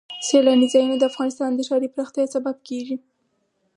سیلانی 0.27 0.67
ځایونه 0.73 0.95
د 0.97 1.03
افغانستان 1.11 1.51
د 1.55 1.61
ښاري 1.67 1.87
پراختیا 1.93 2.25
سبب 2.35 2.55
کېږي. 2.67 2.95